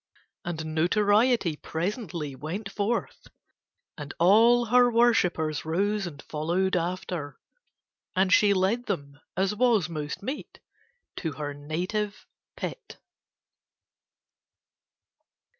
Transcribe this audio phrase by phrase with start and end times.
[0.43, 3.27] And Notoriety presently went forth
[3.95, 7.37] and all her worshippers rose and followed after,
[8.15, 10.59] and she led them, as was most meet,
[11.17, 12.25] to her native
[12.55, 12.97] Pit.